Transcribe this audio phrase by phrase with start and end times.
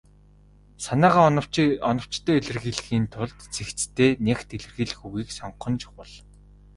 [0.85, 1.25] Санаагаа
[1.89, 6.11] оновчтой илэрхийлэхийн тулд цэгцтэй, нягт илэрхийлэх үгийг сонгох нь чухал.